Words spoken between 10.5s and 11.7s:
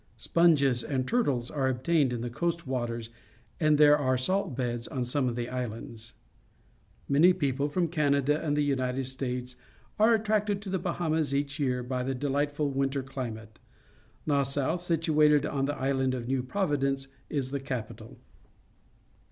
to the Bahamas each